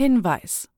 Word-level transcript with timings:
Hinweis. 0.00 0.70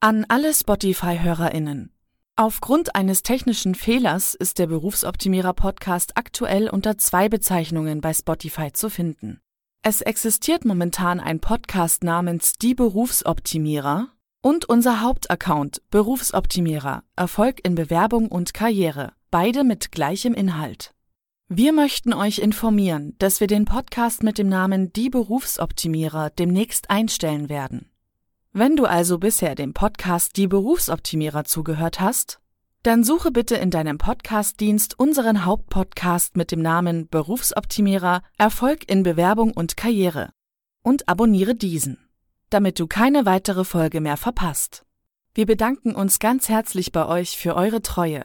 An 0.00 0.26
alle 0.28 0.52
Spotify-HörerInnen. 0.52 1.94
Aufgrund 2.36 2.94
eines 2.94 3.22
technischen 3.22 3.74
Fehlers 3.74 4.34
ist 4.34 4.58
der 4.58 4.66
Berufsoptimierer 4.66 5.54
Podcast 5.54 6.18
aktuell 6.18 6.68
unter 6.68 6.98
zwei 6.98 7.30
Bezeichnungen 7.30 8.02
bei 8.02 8.12
Spotify 8.12 8.74
zu 8.74 8.90
finden. 8.90 9.40
Es 9.80 10.02
existiert 10.02 10.66
momentan 10.66 11.20
ein 11.20 11.40
Podcast 11.40 12.04
namens 12.04 12.58
Die 12.58 12.74
Berufsoptimierer 12.74 14.08
und 14.42 14.66
unser 14.66 15.00
Hauptaccount 15.00 15.80
Berufsoptimierer 15.90 17.02
Erfolg 17.16 17.60
in 17.64 17.76
Bewerbung 17.76 18.28
und 18.28 18.52
Karriere, 18.52 19.14
beide 19.30 19.64
mit 19.64 19.90
gleichem 19.90 20.34
Inhalt. 20.34 20.92
Wir 21.48 21.72
möchten 21.72 22.12
euch 22.12 22.40
informieren, 22.40 23.14
dass 23.20 23.40
wir 23.40 23.46
den 23.46 23.64
Podcast 23.64 24.22
mit 24.22 24.36
dem 24.36 24.50
Namen 24.50 24.92
Die 24.92 25.08
Berufsoptimierer 25.08 26.28
demnächst 26.28 26.90
einstellen 26.90 27.48
werden. 27.48 27.90
Wenn 28.58 28.74
du 28.74 28.86
also 28.86 29.18
bisher 29.18 29.54
dem 29.54 29.74
Podcast 29.74 30.38
Die 30.38 30.46
Berufsoptimierer 30.46 31.44
zugehört 31.44 32.00
hast, 32.00 32.40
dann 32.82 33.04
suche 33.04 33.30
bitte 33.30 33.56
in 33.56 33.70
deinem 33.70 33.98
Podcastdienst 33.98 34.98
unseren 34.98 35.44
Hauptpodcast 35.44 36.38
mit 36.38 36.52
dem 36.52 36.62
Namen 36.62 37.06
Berufsoptimierer 37.06 38.22
Erfolg 38.38 38.90
in 38.90 39.02
Bewerbung 39.02 39.52
und 39.52 39.76
Karriere 39.76 40.30
und 40.82 41.06
abonniere 41.06 41.54
diesen, 41.54 42.08
damit 42.48 42.80
du 42.80 42.86
keine 42.86 43.26
weitere 43.26 43.62
Folge 43.62 44.00
mehr 44.00 44.16
verpasst. 44.16 44.86
Wir 45.34 45.44
bedanken 45.44 45.94
uns 45.94 46.18
ganz 46.18 46.48
herzlich 46.48 46.92
bei 46.92 47.04
euch 47.04 47.36
für 47.36 47.56
eure 47.56 47.82
Treue. 47.82 48.24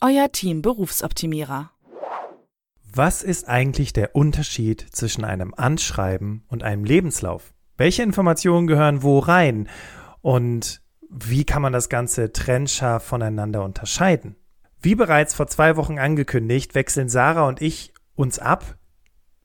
Euer 0.00 0.30
Team 0.30 0.62
Berufsoptimierer. 0.62 1.72
Was 2.94 3.24
ist 3.24 3.48
eigentlich 3.48 3.92
der 3.92 4.14
Unterschied 4.14 4.86
zwischen 4.92 5.24
einem 5.24 5.52
Anschreiben 5.54 6.44
und 6.46 6.62
einem 6.62 6.84
Lebenslauf? 6.84 7.52
Welche 7.76 8.02
Informationen 8.02 8.66
gehören 8.66 9.02
wo 9.02 9.18
rein? 9.18 9.68
Und 10.20 10.82
wie 11.08 11.44
kann 11.44 11.62
man 11.62 11.72
das 11.72 11.88
Ganze 11.88 12.32
trennscharf 12.32 13.04
voneinander 13.04 13.64
unterscheiden? 13.64 14.36
Wie 14.80 14.94
bereits 14.94 15.34
vor 15.34 15.46
zwei 15.46 15.76
Wochen 15.76 15.98
angekündigt, 15.98 16.74
wechseln 16.74 17.08
Sarah 17.08 17.46
und 17.46 17.62
ich 17.62 17.92
uns 18.14 18.38
ab, 18.38 18.76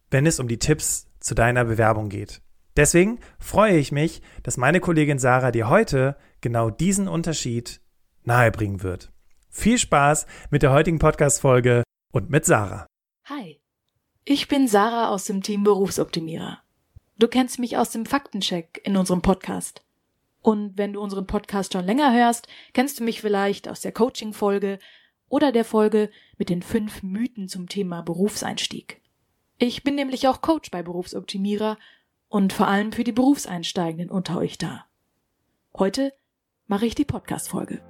wenn 0.10 0.26
es 0.26 0.40
um 0.40 0.48
die 0.48 0.60
Tipps 0.60 1.08
zu 1.20 1.36
deiner 1.36 1.66
Bewerbung 1.66 2.10
geht. 2.10 2.42
Deswegen 2.76 3.20
freue 3.40 3.78
ich 3.78 3.92
mich, 3.92 4.22
dass 4.44 4.58
meine 4.58 4.80
Kollegin 4.80 5.20
Sarah 5.20 5.52
dir 5.52 5.70
heute 5.70 6.16
genau 6.42 6.70
diesen 6.70 7.08
Unterschied 7.08 7.82
nahebringen 8.24 8.84
wird. 8.84 9.12
Viel 9.50 9.78
Spaß 9.78 10.28
mit 10.52 10.62
der 10.62 10.72
heutigen 10.72 11.00
Podcast-Folge 11.00 11.84
und 12.14 12.30
mit 12.30 12.46
Sarah. 12.46 12.86
Hi, 13.26 13.60
ich 14.26 14.48
bin 14.48 14.68
Sarah 14.68 15.10
aus 15.10 15.26
dem 15.26 15.42
Team 15.42 15.64
Berufsoptimierer. 15.64 16.62
Du 17.20 17.28
kennst 17.28 17.58
mich 17.58 17.78
aus 17.78 17.90
dem 17.90 18.06
Faktencheck 18.06 18.80
in 18.84 18.96
unserem 18.96 19.22
Podcast. 19.24 19.82
Und 20.44 20.78
wenn 20.78 20.94
du 20.94 21.02
unseren 21.02 21.26
Podcast 21.26 21.74
schon 21.74 21.84
länger 21.84 22.14
hörst, 22.14 22.48
kennst 22.74 23.00
du 23.00 23.04
mich 23.04 23.22
vielleicht 23.22 23.68
aus 23.68 23.82
der 23.82 23.92
Coaching-Folge 23.92 24.78
oder 25.28 25.52
der 25.52 25.66
Folge 25.66 26.12
mit 26.38 26.50
den 26.50 26.62
fünf 26.62 27.02
Mythen 27.02 27.48
zum 27.48 27.68
Thema 27.68 28.02
Berufseinstieg. 28.02 29.02
Ich 29.58 29.84
bin 29.84 29.96
nämlich 29.96 30.28
auch 30.28 30.42
Coach 30.42 30.70
bei 30.70 30.84
Berufsoptimierer 30.84 31.78
und 32.30 32.54
vor 32.54 32.68
allem 32.68 32.92
für 32.92 33.04
die 33.04 33.12
Berufseinsteigenden 33.12 34.12
unter 34.12 34.38
euch 34.38 34.60
da. 34.60 34.86
Heute 35.76 36.14
mache 36.68 36.86
ich 36.86 36.94
die 36.94 37.06
Podcast-Folge. 37.06 37.82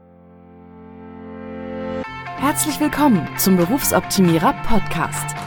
Herzlich 2.38 2.80
willkommen 2.80 3.28
zum 3.38 3.58
Berufsoptimierer 3.58 4.54
Podcast. 4.64 5.47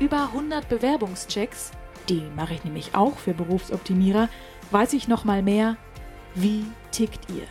Über 0.00 0.24
100 0.24 0.68
Bewerbungschecks, 0.68 1.72
die 2.08 2.22
mache 2.34 2.54
ich 2.54 2.64
nämlich 2.64 2.94
auch 2.94 3.18
für 3.18 3.34
Berufsoptimierer, 3.34 4.28
weiß 4.70 4.94
ich 4.94 5.08
noch 5.08 5.24
mal 5.24 5.42
mehr, 5.42 5.76
wie 6.34 6.64
tickt 6.90 7.30
ihr? 7.30 7.46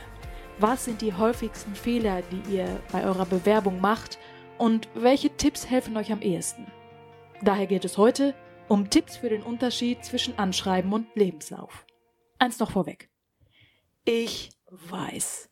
Was 0.57 0.85
sind 0.85 1.01
die 1.01 1.13
häufigsten 1.13 1.75
Fehler, 1.75 2.23
die 2.23 2.55
ihr 2.55 2.81
bei 2.91 3.05
eurer 3.05 3.25
Bewerbung 3.25 3.79
macht 3.79 4.17
und 4.57 4.89
welche 4.95 5.29
Tipps 5.29 5.69
helfen 5.69 5.95
euch 5.95 6.11
am 6.11 6.21
ehesten? 6.21 6.65
Daher 7.41 7.67
geht 7.67 7.85
es 7.85 7.97
heute 7.97 8.35
um 8.67 8.89
Tipps 8.89 9.17
für 9.17 9.29
den 9.29 9.43
Unterschied 9.43 10.03
zwischen 10.03 10.37
Anschreiben 10.37 10.91
und 10.91 11.07
Lebenslauf. 11.15 11.85
Eins 12.39 12.59
noch 12.59 12.71
vorweg. 12.71 13.09
Ich 14.05 14.49
weiß. 14.69 15.49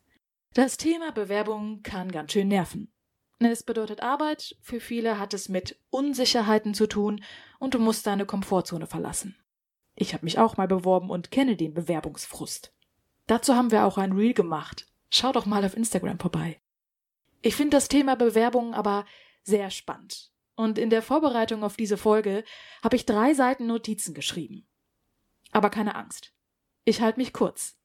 Das 0.54 0.76
Thema 0.76 1.12
Bewerbung 1.12 1.82
kann 1.82 2.10
ganz 2.10 2.32
schön 2.32 2.48
nerven. 2.48 2.92
Es 3.40 3.62
bedeutet 3.62 4.02
Arbeit, 4.02 4.56
für 4.60 4.80
viele 4.80 5.18
hat 5.18 5.32
es 5.32 5.48
mit 5.48 5.78
Unsicherheiten 5.90 6.74
zu 6.74 6.88
tun 6.88 7.22
und 7.60 7.74
du 7.74 7.78
musst 7.78 8.06
deine 8.06 8.26
Komfortzone 8.26 8.86
verlassen. 8.86 9.36
Ich 9.94 10.12
habe 10.12 10.24
mich 10.24 10.38
auch 10.38 10.56
mal 10.56 10.66
beworben 10.66 11.08
und 11.10 11.30
kenne 11.30 11.56
den 11.56 11.72
Bewerbungsfrust. 11.72 12.72
Dazu 13.26 13.54
haben 13.54 13.70
wir 13.70 13.84
auch 13.84 13.96
ein 13.96 14.12
Reel 14.12 14.34
gemacht. 14.34 14.88
Schau 15.10 15.32
doch 15.32 15.46
mal 15.46 15.64
auf 15.64 15.76
Instagram 15.76 16.18
vorbei. 16.18 16.60
Ich 17.40 17.54
finde 17.54 17.76
das 17.76 17.88
Thema 17.88 18.16
Bewerbung 18.16 18.74
aber 18.74 19.06
sehr 19.44 19.70
spannend. 19.70 20.32
Und 20.56 20.76
in 20.76 20.90
der 20.90 21.02
Vorbereitung 21.02 21.62
auf 21.62 21.76
diese 21.76 21.96
Folge 21.96 22.42
habe 22.82 22.96
ich 22.96 23.06
drei 23.06 23.34
Seiten 23.34 23.66
Notizen 23.68 24.14
geschrieben. 24.14 24.66
Aber 25.52 25.70
keine 25.70 25.94
Angst. 25.94 26.32
Ich 26.84 27.00
halte 27.00 27.20
mich 27.20 27.32
kurz. 27.32 27.78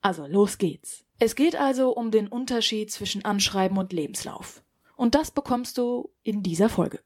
Also 0.00 0.26
los 0.26 0.58
geht's. 0.58 1.04
Es 1.18 1.34
geht 1.34 1.56
also 1.56 1.90
um 1.90 2.12
den 2.12 2.28
Unterschied 2.28 2.92
zwischen 2.92 3.24
Anschreiben 3.24 3.78
und 3.78 3.92
Lebenslauf. 3.92 4.62
Und 4.96 5.14
das 5.14 5.30
bekommst 5.30 5.78
du 5.78 6.12
in 6.22 6.42
dieser 6.42 6.68
Folge. 6.68 7.00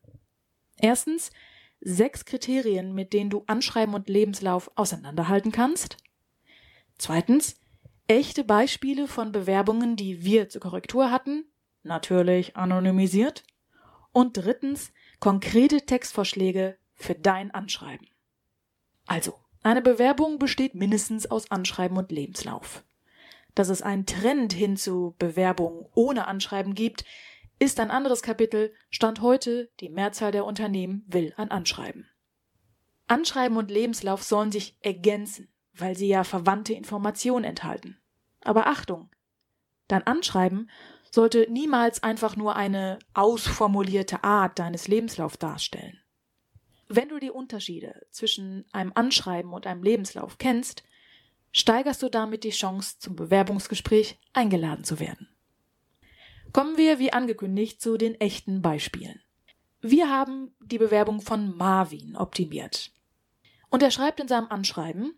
Erstens 0.78 1.30
sechs 1.80 2.24
Kriterien, 2.24 2.94
mit 2.94 3.12
denen 3.12 3.30
du 3.30 3.44
Anschreiben 3.46 3.94
und 3.94 4.08
Lebenslauf 4.08 4.70
auseinanderhalten 4.74 5.52
kannst. 5.52 5.96
Zweitens 6.98 7.56
echte 8.08 8.44
Beispiele 8.44 9.08
von 9.08 9.32
Bewerbungen, 9.32 9.96
die 9.96 10.24
wir 10.24 10.48
zur 10.48 10.60
Korrektur 10.60 11.10
hatten, 11.10 11.44
natürlich 11.82 12.56
anonymisiert. 12.56 13.44
Und 14.12 14.36
drittens 14.36 14.92
konkrete 15.20 15.82
Textvorschläge 15.82 16.78
für 16.94 17.14
dein 17.14 17.50
Anschreiben. 17.50 18.08
Also, 19.06 19.34
eine 19.62 19.82
Bewerbung 19.82 20.38
besteht 20.38 20.74
mindestens 20.74 21.30
aus 21.30 21.50
Anschreiben 21.50 21.96
und 21.96 22.10
Lebenslauf. 22.10 22.84
Dass 23.54 23.68
es 23.68 23.82
einen 23.82 24.06
Trend 24.06 24.52
hin 24.52 24.76
zu 24.76 25.14
Bewerbungen 25.18 25.86
ohne 25.94 26.26
Anschreiben 26.26 26.74
gibt, 26.74 27.04
ist 27.58 27.80
ein 27.80 27.90
anderes 27.90 28.22
Kapitel. 28.22 28.74
Stand 28.90 29.20
heute, 29.20 29.70
die 29.80 29.88
Mehrzahl 29.88 30.32
der 30.32 30.44
Unternehmen 30.44 31.04
will 31.06 31.32
ein 31.36 31.50
Anschreiben. 31.50 32.08
Anschreiben 33.06 33.56
und 33.56 33.70
Lebenslauf 33.70 34.22
sollen 34.22 34.52
sich 34.52 34.76
ergänzen, 34.80 35.48
weil 35.72 35.96
sie 35.96 36.08
ja 36.08 36.24
verwandte 36.24 36.74
Informationen 36.74 37.44
enthalten. 37.44 37.98
Aber 38.42 38.66
Achtung! 38.66 39.10
Dein 39.88 40.06
Anschreiben 40.06 40.68
sollte 41.10 41.46
niemals 41.48 42.02
einfach 42.02 42.36
nur 42.36 42.56
eine 42.56 42.98
ausformulierte 43.14 44.24
Art 44.24 44.58
deines 44.58 44.88
Lebenslaufs 44.88 45.38
darstellen. 45.38 46.00
Wenn 46.88 47.08
du 47.08 47.18
die 47.18 47.30
Unterschiede 47.30 48.06
zwischen 48.10 48.64
einem 48.72 48.92
Anschreiben 48.94 49.52
und 49.52 49.66
einem 49.66 49.82
Lebenslauf 49.82 50.38
kennst, 50.38 50.84
steigerst 51.52 52.02
du 52.02 52.08
damit 52.08 52.44
die 52.44 52.50
Chance, 52.50 52.98
zum 52.98 53.16
Bewerbungsgespräch 53.16 54.18
eingeladen 54.32 54.84
zu 54.84 55.00
werden. 55.00 55.25
Kommen 56.56 56.78
wir, 56.78 56.98
wie 56.98 57.12
angekündigt, 57.12 57.82
zu 57.82 57.98
den 57.98 58.18
echten 58.18 58.62
Beispielen. 58.62 59.20
Wir 59.82 60.08
haben 60.08 60.56
die 60.64 60.78
Bewerbung 60.78 61.20
von 61.20 61.54
Marvin 61.54 62.16
optimiert. 62.16 62.92
Und 63.68 63.82
er 63.82 63.90
schreibt 63.90 64.20
in 64.20 64.26
seinem 64.26 64.48
Anschreiben, 64.48 65.12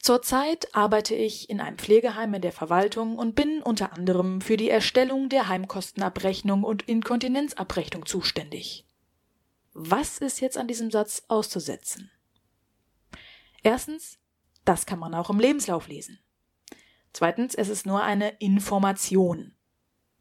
Zurzeit 0.00 0.74
arbeite 0.74 1.14
ich 1.14 1.48
in 1.48 1.60
einem 1.60 1.78
Pflegeheim 1.78 2.34
in 2.34 2.42
der 2.42 2.50
Verwaltung 2.50 3.18
und 3.18 3.36
bin 3.36 3.62
unter 3.62 3.92
anderem 3.92 4.40
für 4.40 4.56
die 4.56 4.68
Erstellung 4.68 5.28
der 5.28 5.46
Heimkostenabrechnung 5.46 6.64
und 6.64 6.88
Inkontinenzabrechnung 6.88 8.04
zuständig. 8.04 8.84
Was 9.74 10.18
ist 10.18 10.40
jetzt 10.40 10.58
an 10.58 10.66
diesem 10.66 10.90
Satz 10.90 11.22
auszusetzen? 11.28 12.10
Erstens, 13.62 14.18
das 14.64 14.86
kann 14.86 14.98
man 14.98 15.14
auch 15.14 15.30
im 15.30 15.38
Lebenslauf 15.38 15.86
lesen. 15.86 16.18
Zweitens, 17.12 17.54
es 17.54 17.68
ist 17.68 17.86
nur 17.86 18.02
eine 18.02 18.30
Information. 18.40 19.54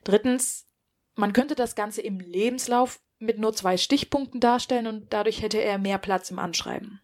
Drittens, 0.03 0.68
man 1.15 1.33
könnte 1.33 1.56
das 1.56 1.75
Ganze 1.75 2.01
im 2.01 2.19
Lebenslauf 2.19 3.00
mit 3.19 3.38
nur 3.38 3.53
zwei 3.53 3.77
Stichpunkten 3.77 4.39
darstellen 4.39 4.88
und 4.88 5.13
dadurch 5.13 5.42
hätte 5.42 5.62
er 5.62 5.77
mehr 5.77 5.98
Platz 5.98 6.31
im 6.31 6.39
Anschreiben. 6.39 7.01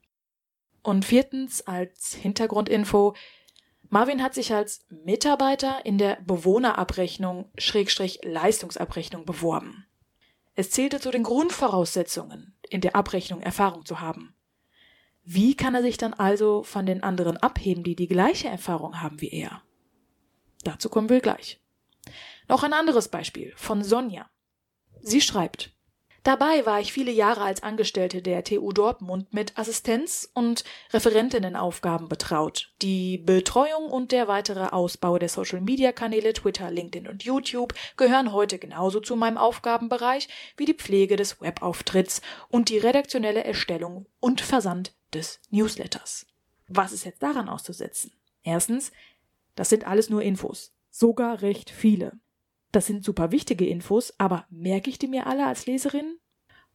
Und 0.81 1.05
viertens, 1.05 1.67
als 1.67 2.13
Hintergrundinfo, 2.13 3.15
Marvin 3.89 4.23
hat 4.23 4.33
sich 4.33 4.53
als 4.53 4.85
Mitarbeiter 4.89 5.85
in 5.85 5.97
der 5.97 6.17
Bewohnerabrechnung 6.25 7.51
Schrägstrich 7.57 8.19
Leistungsabrechnung 8.23 9.25
beworben. 9.25 9.85
Es 10.55 10.71
zählte 10.71 10.99
zu 10.99 11.11
den 11.11 11.23
Grundvoraussetzungen, 11.23 12.55
in 12.69 12.81
der 12.81 12.95
Abrechnung 12.95 13.41
Erfahrung 13.41 13.85
zu 13.85 14.01
haben. 14.01 14.33
Wie 15.23 15.55
kann 15.55 15.75
er 15.75 15.81
sich 15.81 15.97
dann 15.97 16.13
also 16.13 16.63
von 16.63 16.85
den 16.85 17.03
anderen 17.03 17.37
abheben, 17.37 17.83
die 17.83 17.95
die 17.95 18.07
gleiche 18.07 18.47
Erfahrung 18.47 19.01
haben 19.01 19.21
wie 19.21 19.29
er? 19.29 19.61
Dazu 20.63 20.89
kommen 20.89 21.09
wir 21.09 21.21
gleich. 21.21 21.59
Noch 22.47 22.63
ein 22.63 22.73
anderes 22.73 23.07
Beispiel 23.07 23.53
von 23.55 23.83
Sonja. 23.83 24.29
Sie 25.01 25.21
schreibt, 25.21 25.71
Dabei 26.27 26.65
war 26.65 26.81
ich 26.81 26.91
viele 26.91 27.11
Jahre 27.11 27.43
als 27.43 27.63
Angestellte 27.63 28.21
der 28.21 28.43
TU 28.43 28.73
Dortmund 28.73 29.33
mit 29.33 29.57
Assistenz- 29.57 30.29
und 30.33 30.65
Referentinnenaufgaben 30.91 32.09
betraut. 32.09 32.73
Die 32.81 33.17
Betreuung 33.17 33.89
und 33.89 34.11
der 34.11 34.27
weitere 34.27 34.65
Ausbau 34.65 35.19
der 35.19 35.29
Social-Media-Kanäle 35.29 36.33
Twitter, 36.33 36.69
LinkedIn 36.69 37.07
und 37.07 37.23
YouTube 37.23 37.73
gehören 37.95 38.33
heute 38.33 38.59
genauso 38.59 38.99
zu 38.99 39.15
meinem 39.15 39.37
Aufgabenbereich 39.37 40.27
wie 40.57 40.65
die 40.65 40.73
Pflege 40.73 41.15
des 41.15 41.39
Webauftritts 41.39 42.21
und 42.49 42.67
die 42.67 42.77
redaktionelle 42.77 43.45
Erstellung 43.45 44.05
und 44.19 44.41
Versand 44.41 44.93
des 45.13 45.39
Newsletters. 45.49 46.25
Was 46.67 46.91
ist 46.91 47.05
jetzt 47.05 47.23
daran 47.23 47.47
auszusetzen? 47.47 48.11
Erstens, 48.43 48.91
das 49.55 49.69
sind 49.69 49.87
alles 49.87 50.09
nur 50.09 50.23
Infos. 50.23 50.73
Sogar 50.89 51.41
recht 51.41 51.69
viele. 51.69 52.19
Das 52.71 52.85
sind 52.85 53.03
super 53.03 53.31
wichtige 53.31 53.65
Infos, 53.65 54.13
aber 54.17 54.45
merke 54.49 54.89
ich 54.89 54.99
die 54.99 55.07
mir 55.07 55.27
alle 55.27 55.45
als 55.45 55.65
Leserin? 55.65 56.17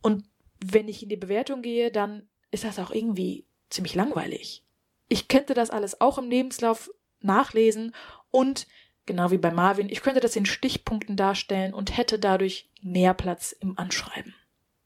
Und 0.00 0.24
wenn 0.64 0.88
ich 0.88 1.02
in 1.02 1.08
die 1.08 1.16
Bewertung 1.16 1.62
gehe, 1.62 1.90
dann 1.90 2.28
ist 2.50 2.64
das 2.64 2.78
auch 2.78 2.90
irgendwie 2.90 3.46
ziemlich 3.70 3.94
langweilig. 3.94 4.64
Ich 5.08 5.28
könnte 5.28 5.54
das 5.54 5.70
alles 5.70 6.00
auch 6.00 6.18
im 6.18 6.30
Lebenslauf 6.30 6.90
nachlesen 7.20 7.94
und 8.30 8.66
genau 9.06 9.30
wie 9.30 9.38
bei 9.38 9.50
Marvin, 9.50 9.88
ich 9.88 10.02
könnte 10.02 10.20
das 10.20 10.36
in 10.36 10.46
Stichpunkten 10.46 11.16
darstellen 11.16 11.74
und 11.74 11.96
hätte 11.96 12.18
dadurch 12.18 12.70
mehr 12.80 13.14
Platz 13.14 13.52
im 13.52 13.78
Anschreiben. 13.78 14.34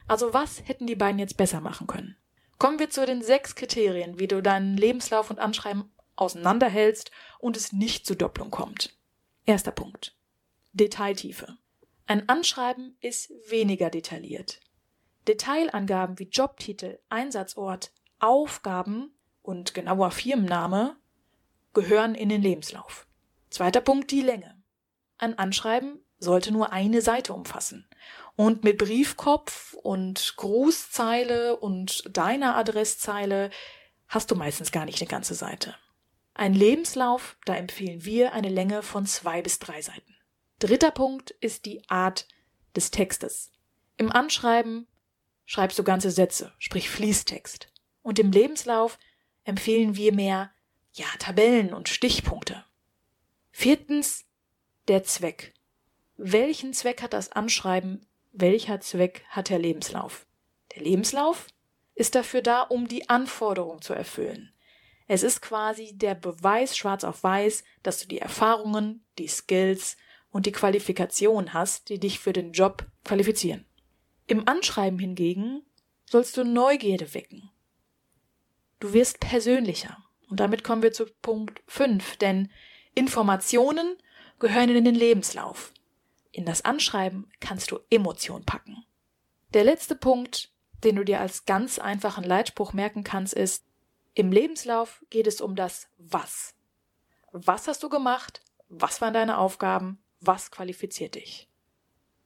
Also 0.07 0.33
was 0.33 0.63
hätten 0.65 0.87
die 0.87 0.95
beiden 0.95 1.19
jetzt 1.19 1.37
besser 1.37 1.61
machen 1.61 1.87
können? 1.87 2.15
Kommen 2.57 2.79
wir 2.79 2.89
zu 2.89 3.05
den 3.05 3.21
sechs 3.21 3.55
Kriterien, 3.55 4.19
wie 4.19 4.27
du 4.27 4.41
deinen 4.41 4.77
Lebenslauf 4.77 5.29
und 5.29 5.39
Anschreiben 5.39 5.91
auseinanderhältst 6.15 7.11
und 7.39 7.55
es 7.55 7.71
nicht 7.71 8.05
zu 8.05 8.15
Doppelung 8.15 8.49
kommt. 8.49 8.97
Erster 9.45 9.71
Punkt. 9.71 10.16
Detailtiefe. 10.77 11.57
Ein 12.05 12.29
Anschreiben 12.29 12.95
ist 13.01 13.31
weniger 13.49 13.89
detailliert. 13.89 14.61
Detailangaben 15.27 16.19
wie 16.19 16.29
Jobtitel, 16.29 16.99
Einsatzort, 17.09 17.91
Aufgaben 18.19 19.13
und 19.41 19.73
genauer 19.73 20.11
Firmenname 20.11 20.95
gehören 21.73 22.15
in 22.15 22.29
den 22.29 22.41
Lebenslauf. 22.41 23.05
Zweiter 23.49 23.81
Punkt, 23.81 24.11
die 24.11 24.21
Länge. 24.21 24.61
Ein 25.17 25.37
Anschreiben 25.37 25.99
sollte 26.19 26.51
nur 26.51 26.71
eine 26.71 27.01
Seite 27.01 27.33
umfassen. 27.33 27.87
Und 28.35 28.63
mit 28.63 28.77
Briefkopf 28.77 29.73
und 29.73 30.35
Grußzeile 30.37 31.57
und 31.57 32.03
deiner 32.15 32.55
Adresszeile 32.55 33.49
hast 34.07 34.31
du 34.31 34.35
meistens 34.35 34.71
gar 34.71 34.85
nicht 34.85 35.01
eine 35.01 35.09
ganze 35.09 35.33
Seite. 35.33 35.75
Ein 36.33 36.53
Lebenslauf, 36.53 37.37
da 37.45 37.55
empfehlen 37.55 38.05
wir 38.05 38.33
eine 38.33 38.49
Länge 38.49 38.83
von 38.83 39.05
zwei 39.05 39.41
bis 39.41 39.59
drei 39.59 39.81
Seiten. 39.81 40.16
Dritter 40.59 40.89
Punkt 40.89 41.31
ist 41.39 41.65
die 41.65 41.87
Art 41.87 42.27
des 42.75 42.89
Textes. 42.89 43.51
Im 43.95 44.11
Anschreiben 44.11 44.87
schreibst 45.45 45.77
du 45.77 45.83
ganze 45.83 46.09
Sätze, 46.09 46.51
sprich 46.57 46.89
Fließtext. 46.89 47.71
Und 48.01 48.17
im 48.17 48.31
Lebenslauf 48.31 48.97
empfehlen 49.43 49.95
wir 49.95 50.13
mehr, 50.13 50.51
ja, 50.93 51.05
Tabellen 51.19 51.73
und 51.73 51.89
Stichpunkte. 51.89 52.65
Viertens, 53.51 54.25
der 54.87 55.03
Zweck. 55.03 55.53
Welchen 56.15 56.73
Zweck 56.73 57.03
hat 57.03 57.13
das 57.13 57.31
Anschreiben? 57.31 58.07
Welcher 58.31 58.79
Zweck 58.81 59.23
hat 59.29 59.49
der 59.49 59.59
Lebenslauf? 59.59 60.25
Der 60.75 60.81
Lebenslauf 60.81 61.47
ist 61.93 62.15
dafür 62.15 62.41
da, 62.41 62.61
um 62.61 62.87
die 62.87 63.09
Anforderung 63.09 63.81
zu 63.83 63.93
erfüllen. 63.93 64.53
Es 65.07 65.21
ist 65.21 65.41
quasi 65.41 65.95
der 65.95 66.15
Beweis 66.15 66.75
schwarz 66.75 67.03
auf 67.03 67.21
weiß, 67.23 67.63
dass 67.83 67.99
du 67.99 68.07
die 68.07 68.19
Erfahrungen, 68.19 69.05
die 69.19 69.27
Skills 69.27 69.97
und 70.37 70.45
die 70.45 70.51
Qualifikation 70.51 71.55
hast, 71.55 71.89
die 71.89 71.99
dich 71.99 72.19
für 72.19 72.31
den 72.31 72.51
Job 72.51 72.85
qualifizieren. 73.03 73.65
Im 74.27 74.47
Anschreiben 74.47 74.99
hingegen 74.99 75.63
sollst 76.05 76.37
du 76.37 76.43
Neugierde 76.43 77.15
wecken. 77.15 77.49
Du 78.79 78.93
wirst 78.93 79.19
persönlicher. 79.19 79.97
Und 80.29 80.39
damit 80.39 80.63
kommen 80.63 80.83
wir 80.83 80.93
zu 80.93 81.07
Punkt 81.23 81.63
5, 81.65 82.17
denn 82.17 82.51
Informationen 82.93 83.97
gehören 84.37 84.69
in 84.69 84.85
den 84.85 84.93
Lebenslauf. 84.93 85.73
In 86.31 86.45
das 86.45 86.63
Anschreiben 86.63 87.31
kannst 87.39 87.71
du 87.71 87.79
Emotion 87.89 88.45
packen. 88.45 88.85
Der 89.55 89.63
letzte 89.63 89.95
Punkt, 89.95 90.51
den 90.83 90.97
du 90.97 91.03
dir 91.03 91.19
als 91.19 91.45
ganz 91.45 91.79
einfachen 91.79 92.23
Leitspruch 92.23 92.73
merken 92.73 93.03
kannst, 93.03 93.33
ist, 93.33 93.65
im 94.13 94.31
Lebenslauf 94.31 95.03
geht 95.09 95.25
es 95.25 95.41
um 95.41 95.55
das 95.55 95.89
Was. 95.97 96.53
Was 97.31 97.67
hast 97.67 97.81
du 97.81 97.89
gemacht? 97.89 98.41
Was 98.69 99.01
waren 99.01 99.15
deine 99.15 99.39
Aufgaben? 99.39 99.97
Was 100.19 100.51
qualifiziert 100.51 101.15
dich. 101.15 101.49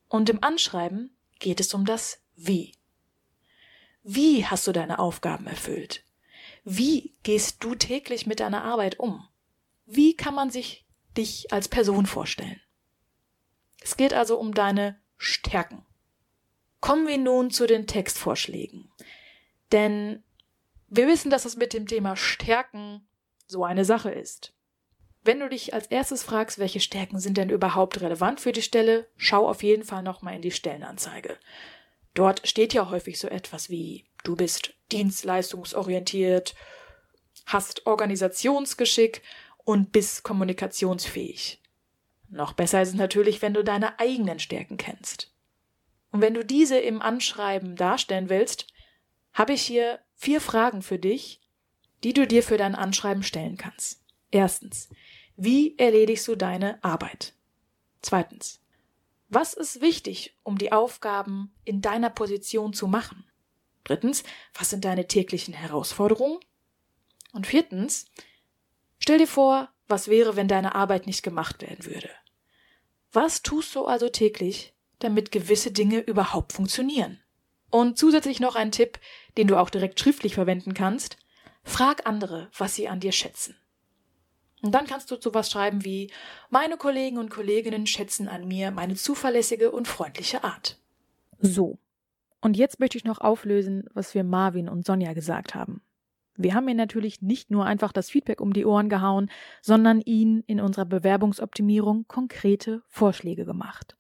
Und 0.08 0.30
im 0.30 0.44
Anschreiben 0.44 1.16
geht 1.40 1.60
es 1.60 1.74
um 1.74 1.86
das 1.86 2.22
Wie. 2.36 2.76
Wie 4.04 4.46
hast 4.46 4.68
du 4.68 4.72
deine 4.72 5.00
Aufgaben 5.00 5.48
erfüllt? 5.48 6.04
Wie 6.64 7.16
gehst 7.24 7.64
du 7.64 7.76
täglich 7.76 8.26
mit 8.26 8.40
deiner 8.40 8.64
Arbeit 8.64 9.00
um? 9.00 9.28
Wie 9.86 10.16
kann 10.16 10.36
man 10.36 10.50
sich 10.50 10.86
dich 11.18 11.52
als 11.52 11.68
Person 11.68 12.06
vorstellen? 12.06 12.62
Es 13.82 13.98
geht 13.98 14.14
also 14.14 14.40
um 14.40 14.54
deine 14.54 15.00
Stärken. 15.18 15.86
Kommen 16.80 17.08
wir 17.08 17.18
nun 17.18 17.52
zu 17.52 17.68
den 17.68 17.88
Textvorschlägen. 17.88 18.92
Denn 19.72 20.24
wir 20.88 21.08
wissen, 21.08 21.32
dass 21.32 21.46
es 21.46 21.56
mit 21.56 21.74
dem 21.74 21.88
Thema 21.88 22.16
Stärken 22.16 23.08
so 23.48 23.64
eine 23.64 23.86
Sache 23.86 24.12
ist. 24.12 24.54
Wenn 25.24 25.40
du 25.40 25.50
dich 25.50 25.74
als 25.74 25.88
erstes 25.88 26.24
fragst, 26.24 26.58
welche 26.58 26.80
Stärken 26.80 27.20
sind 27.20 27.38
denn 27.38 27.50
überhaupt 27.50 28.02
relevant 28.02 28.40
für 28.40 28.52
die 28.52 28.64
Stelle, 28.64 29.08
schau 29.18 29.48
auf 29.48 29.62
jeden 29.62 29.84
Fall 29.84 30.02
nochmal 30.02 30.36
in 30.36 30.42
die 30.42 30.52
Stellenanzeige. 30.52 31.38
Dort 32.16 32.48
steht 32.48 32.74
ja 32.74 32.90
häufig 32.90 33.20
so 33.20 33.28
etwas 33.28 33.70
wie 33.70 34.06
du 34.24 34.36
bist 34.36 34.74
dienstleistungsorientiert, 34.92 36.56
hast 37.46 37.86
Organisationsgeschick 37.86 39.22
und 39.64 39.92
bist 39.92 40.24
kommunikationsfähig. 40.24 41.62
Noch 42.30 42.54
besser 42.54 42.82
ist 42.82 42.90
es 42.90 42.96
natürlich, 42.96 43.42
wenn 43.42 43.54
du 43.54 43.64
deine 43.64 44.00
eigenen 44.00 44.40
Stärken 44.40 44.78
kennst. 44.78 45.32
Und 46.12 46.22
wenn 46.22 46.34
du 46.34 46.44
diese 46.44 46.78
im 46.78 47.02
Anschreiben 47.02 47.76
darstellen 47.76 48.30
willst, 48.30 48.68
habe 49.34 49.54
ich 49.54 49.62
hier 49.62 50.00
vier 50.16 50.42
Fragen 50.42 50.82
für 50.82 51.00
dich, 51.00 51.42
die 52.04 52.14
du 52.14 52.26
dir 52.26 52.42
für 52.42 52.58
dein 52.58 52.76
Anschreiben 52.76 53.24
stellen 53.24 53.58
kannst. 53.58 54.01
Erstens, 54.32 54.90
wie 55.36 55.78
erledigst 55.78 56.28
du 56.28 56.36
deine 56.36 56.84
Arbeit? 56.84 57.34
Zweitens. 58.02 58.62
Was 59.30 59.54
ist 59.54 59.82
wichtig, 59.82 60.38
um 60.44 60.58
die 60.58 60.72
Aufgaben 60.72 61.54
in 61.64 61.82
deiner 61.82 62.10
Position 62.10 62.74
zu 62.74 62.88
machen? 62.88 63.26
Drittens. 63.84 64.24
Was 64.54 64.70
sind 64.70 64.86
deine 64.86 65.08
täglichen 65.08 65.54
Herausforderungen? 65.54 66.40
Und 67.34 67.48
viertens. 67.48 68.08
Stell 69.00 69.18
dir 69.18 69.28
vor, 69.28 69.70
was 69.88 70.08
wäre, 70.08 70.36
wenn 70.36 70.48
deine 70.48 70.76
Arbeit 70.76 71.08
nicht 71.08 71.24
gemacht 71.24 71.62
werden 71.62 71.86
würde? 71.86 72.10
Was 73.12 73.42
tust 73.42 73.76
du 73.76 73.86
also 73.86 74.10
täglich, 74.10 74.74
damit 75.00 75.32
gewisse 75.32 75.72
Dinge 75.72 76.00
überhaupt 76.00 76.54
funktionieren? 76.54 77.22
Und 77.70 77.98
zusätzlich 77.98 78.40
noch 78.40 78.56
ein 78.56 78.72
Tipp, 78.72 79.00
den 79.38 79.48
du 79.48 79.58
auch 79.58 79.70
direkt 79.70 80.00
schriftlich 80.00 80.36
verwenden 80.36 80.74
kannst. 80.74 81.18
Frag 81.64 82.06
andere, 82.06 82.50
was 82.58 82.76
sie 82.76 82.88
an 82.88 83.00
dir 83.00 83.12
schätzen. 83.12 83.56
Und 84.62 84.74
dann 84.74 84.86
kannst 84.86 85.10
du 85.10 85.20
sowas 85.20 85.50
schreiben 85.50 85.84
wie 85.84 86.12
Meine 86.50 86.78
Kollegen 86.78 87.18
und 87.18 87.30
Kolleginnen 87.30 87.88
schätzen 87.88 88.28
an 88.28 88.48
mir 88.48 88.72
meine 88.72 88.96
zuverlässige 88.96 89.72
und 89.72 89.88
freundliche 89.88 90.44
Art. 90.44 90.80
So. 91.40 91.80
Und 92.42 92.58
jetzt 92.58 92.80
möchte 92.80 92.98
ich 92.98 93.04
noch 93.04 93.22
auflösen, 93.22 93.86
was 93.94 94.14
wir 94.14 94.24
Marvin 94.24 94.70
und 94.70 94.86
Sonja 94.86 95.14
gesagt 95.14 95.56
haben. 95.56 95.82
Wir 96.36 96.56
haben 96.56 96.68
ihr 96.68 96.76
natürlich 96.76 97.22
nicht 97.22 97.52
nur 97.52 97.66
einfach 97.66 97.92
das 97.92 98.10
Feedback 98.10 98.42
um 98.42 98.54
die 98.54 98.66
Ohren 98.66 98.90
gehauen, 98.90 99.30
sondern 99.62 100.02
ihnen 100.02 100.44
in 100.48 100.60
unserer 100.60 100.86
Bewerbungsoptimierung 100.86 102.06
konkrete 102.08 102.82
Vorschläge 102.88 103.46
gemacht. 103.46 103.96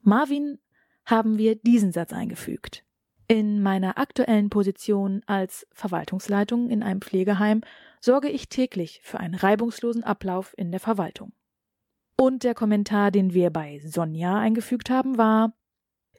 Marvin 0.00 0.58
haben 1.04 1.38
wir 1.38 1.54
diesen 1.56 1.92
Satz 1.92 2.12
eingefügt. 2.12 2.84
In 3.32 3.62
meiner 3.62 3.96
aktuellen 3.96 4.50
Position 4.50 5.22
als 5.24 5.66
Verwaltungsleitung 5.72 6.68
in 6.68 6.82
einem 6.82 7.00
Pflegeheim 7.00 7.62
sorge 7.98 8.28
ich 8.28 8.50
täglich 8.50 9.00
für 9.02 9.20
einen 9.20 9.34
reibungslosen 9.34 10.04
Ablauf 10.04 10.52
in 10.58 10.70
der 10.70 10.80
Verwaltung. 10.80 11.32
Und 12.18 12.44
der 12.44 12.52
Kommentar, 12.52 13.10
den 13.10 13.32
wir 13.32 13.48
bei 13.48 13.80
Sonja 13.86 14.38
eingefügt 14.38 14.90
haben, 14.90 15.16
war 15.16 15.54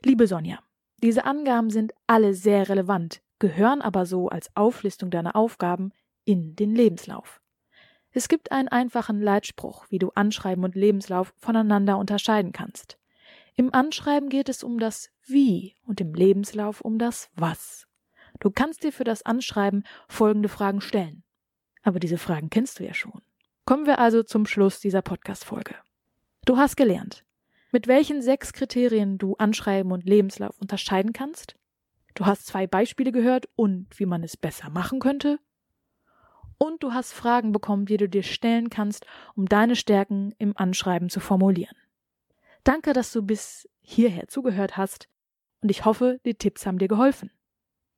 Liebe 0.03 0.25
Sonja, 0.25 0.57
diese 1.03 1.25
Angaben 1.25 1.69
sind 1.69 1.93
alle 2.07 2.33
sehr 2.33 2.67
relevant, 2.67 3.21
gehören 3.37 3.83
aber 3.83 4.07
so 4.07 4.29
als 4.29 4.49
Auflistung 4.55 5.11
deiner 5.11 5.35
Aufgaben 5.35 5.91
in 6.25 6.55
den 6.55 6.73
Lebenslauf. 6.73 7.43
Es 8.09 8.27
gibt 8.27 8.51
einen 8.51 8.69
einfachen 8.69 9.21
Leitspruch, 9.21 9.85
wie 9.89 9.99
du 9.99 10.09
Anschreiben 10.15 10.63
und 10.63 10.73
Lebenslauf 10.73 11.35
voneinander 11.37 11.99
unterscheiden 11.99 12.53
kannst. 12.53 12.97
Im 13.55 13.73
Anschreiben 13.73 14.29
geht 14.29 14.49
es 14.49 14.63
um 14.63 14.79
das 14.79 15.11
Wie 15.25 15.75
und 15.85 16.01
im 16.01 16.15
Lebenslauf 16.15 16.81
um 16.81 16.97
das 16.97 17.29
Was. 17.35 17.87
Du 18.39 18.49
kannst 18.49 18.83
dir 18.83 18.91
für 18.91 19.03
das 19.03 19.23
Anschreiben 19.23 19.83
folgende 20.07 20.49
Fragen 20.49 20.81
stellen. 20.81 21.23
Aber 21.83 21.99
diese 21.99 22.17
Fragen 22.17 22.49
kennst 22.49 22.79
du 22.79 22.83
ja 22.83 22.93
schon. 22.93 23.21
Kommen 23.65 23.85
wir 23.85 23.99
also 23.99 24.23
zum 24.23 24.47
Schluss 24.47 24.79
dieser 24.79 25.03
Podcast-Folge. 25.03 25.75
Du 26.45 26.57
hast 26.57 26.75
gelernt, 26.75 27.23
mit 27.71 27.87
welchen 27.87 28.21
sechs 28.21 28.53
Kriterien 28.53 29.17
du 29.19 29.35
Anschreiben 29.35 29.91
und 29.91 30.03
Lebenslauf 30.03 30.59
unterscheiden 30.59 31.13
kannst. 31.13 31.55
Du 32.15 32.25
hast 32.25 32.47
zwei 32.47 32.65
Beispiele 32.65 33.11
gehört 33.11 33.47
und 33.55 33.87
wie 33.99 34.05
man 34.05 34.23
es 34.23 34.35
besser 34.35 34.69
machen 34.69 34.99
könnte. 34.99 35.39
Und 36.57 36.81
du 36.81 36.93
hast 36.93 37.13
Fragen 37.13 37.51
bekommen, 37.51 37.85
die 37.85 37.97
du 37.97 38.09
dir 38.09 38.23
stellen 38.23 38.69
kannst, 38.69 39.05
um 39.35 39.45
deine 39.45 39.75
Stärken 39.75 40.33
im 40.39 40.57
Anschreiben 40.57 41.09
zu 41.09 41.19
formulieren. 41.19 41.75
Danke, 42.63 42.93
dass 42.93 43.11
du 43.11 43.21
bis 43.21 43.67
hierher 43.81 44.27
zugehört 44.27 44.77
hast 44.77 45.09
und 45.61 45.69
ich 45.69 45.85
hoffe, 45.85 46.19
die 46.25 46.35
Tipps 46.35 46.65
haben 46.65 46.77
dir 46.77 46.87
geholfen. 46.87 47.31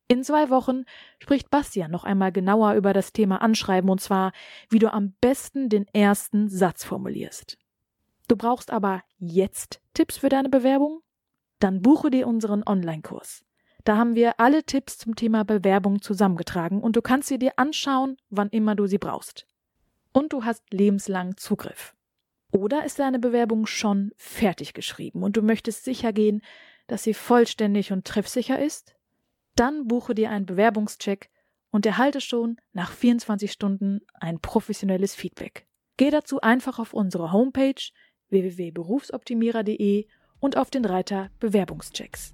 In 0.07 0.23
zwei 0.23 0.49
Wochen 0.49 0.83
spricht 1.19 1.49
Bastian 1.49 1.89
noch 1.89 2.03
einmal 2.03 2.31
genauer 2.31 2.73
über 2.73 2.93
das 2.93 3.11
Thema 3.11 3.41
Anschreiben 3.41 3.89
und 3.89 4.01
zwar, 4.01 4.33
wie 4.69 4.79
du 4.79 4.93
am 4.93 5.13
besten 5.19 5.67
den 5.67 5.87
ersten 5.93 6.47
Satz 6.47 6.83
formulierst. 6.83 7.57
Du 8.27 8.35
brauchst 8.35 8.71
aber 8.71 9.03
jetzt 9.17 9.81
Tipps 9.93 10.17
für 10.17 10.29
deine 10.29 10.49
Bewerbung? 10.49 11.01
Dann 11.59 11.81
buche 11.81 12.09
dir 12.09 12.27
unseren 12.27 12.63
Online-Kurs. 12.63 13.45
Da 13.83 13.97
haben 13.97 14.15
wir 14.15 14.39
alle 14.39 14.63
Tipps 14.63 14.97
zum 14.97 15.15
Thema 15.15 15.43
Bewerbung 15.43 16.01
zusammengetragen 16.01 16.81
und 16.81 16.95
du 16.95 17.01
kannst 17.01 17.27
sie 17.27 17.39
dir 17.39 17.53
anschauen, 17.57 18.17
wann 18.29 18.49
immer 18.49 18.75
du 18.75 18.87
sie 18.87 18.97
brauchst. 18.97 19.47
Und 20.11 20.33
du 20.33 20.43
hast 20.43 20.63
lebenslang 20.71 21.37
Zugriff. 21.37 21.95
Oder 22.51 22.85
ist 22.85 22.99
deine 22.99 23.19
Bewerbung 23.19 23.65
schon 23.65 24.11
fertig 24.15 24.73
geschrieben 24.73 25.23
und 25.23 25.37
du 25.37 25.41
möchtest 25.41 25.83
sicher 25.83 26.13
gehen, 26.13 26.41
dass 26.87 27.03
sie 27.03 27.13
vollständig 27.13 27.91
und 27.91 28.05
treffsicher 28.05 28.59
ist? 28.59 28.95
Dann 29.55 29.87
buche 29.87 30.15
dir 30.15 30.29
einen 30.29 30.45
Bewerbungscheck 30.45 31.29
und 31.71 31.85
erhalte 31.85 32.21
schon 32.21 32.57
nach 32.73 32.91
24 32.91 33.51
Stunden 33.51 34.01
ein 34.13 34.39
professionelles 34.39 35.15
Feedback. 35.15 35.67
Geh 35.97 36.09
dazu 36.09 36.41
einfach 36.41 36.79
auf 36.79 36.93
unsere 36.93 37.31
Homepage 37.31 37.81
www.berufsoptimierer.de 38.29 40.07
und 40.39 40.57
auf 40.57 40.69
den 40.69 40.85
Reiter 40.85 41.29
Bewerbungschecks. 41.39 42.33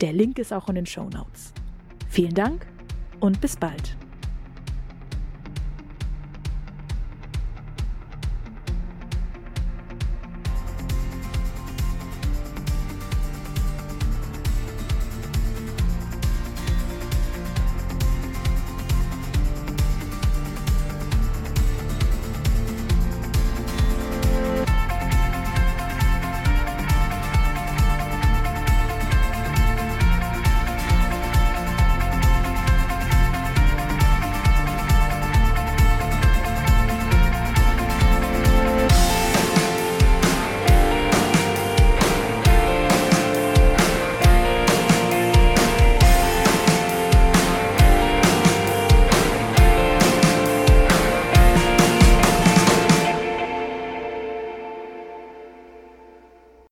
Der 0.00 0.12
Link 0.12 0.38
ist 0.38 0.52
auch 0.52 0.68
in 0.68 0.74
den 0.74 0.86
Show 0.86 1.08
Notes. 1.08 1.52
Vielen 2.08 2.34
Dank 2.34 2.66
und 3.20 3.40
bis 3.40 3.56
bald. 3.56 3.96